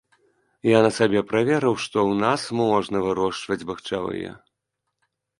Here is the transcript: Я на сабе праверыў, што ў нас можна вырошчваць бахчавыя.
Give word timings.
Я 0.67 0.79
на 0.85 0.89
сабе 0.97 1.21
праверыў, 1.31 1.75
што 1.83 1.97
ў 2.09 2.13
нас 2.23 2.41
можна 2.61 2.97
вырошчваць 3.07 3.67
бахчавыя. 3.73 4.31